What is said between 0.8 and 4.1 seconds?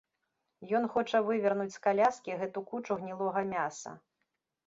хоча вывернуць з каляскі гэту кучу гнілога мяса.